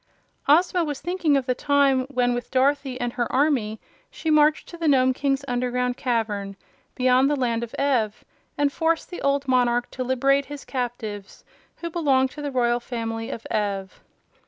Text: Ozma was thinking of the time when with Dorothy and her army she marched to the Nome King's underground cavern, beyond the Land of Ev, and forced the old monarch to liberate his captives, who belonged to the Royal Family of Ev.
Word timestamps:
Ozma 0.47 0.83
was 0.83 0.99
thinking 0.99 1.37
of 1.37 1.45
the 1.45 1.53
time 1.53 2.05
when 2.07 2.33
with 2.33 2.49
Dorothy 2.49 2.99
and 2.99 3.13
her 3.13 3.31
army 3.31 3.79
she 4.09 4.31
marched 4.31 4.67
to 4.69 4.77
the 4.79 4.87
Nome 4.87 5.13
King's 5.13 5.45
underground 5.47 5.95
cavern, 5.95 6.55
beyond 6.95 7.29
the 7.29 7.35
Land 7.35 7.61
of 7.63 7.75
Ev, 7.77 8.23
and 8.57 8.73
forced 8.73 9.11
the 9.11 9.21
old 9.21 9.47
monarch 9.47 9.91
to 9.91 10.03
liberate 10.03 10.45
his 10.45 10.65
captives, 10.65 11.43
who 11.75 11.91
belonged 11.91 12.31
to 12.31 12.41
the 12.41 12.49
Royal 12.51 12.79
Family 12.79 13.29
of 13.29 13.45
Ev. 13.51 14.01